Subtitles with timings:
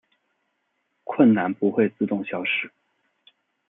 [1.03, 2.71] 困难不会自动消失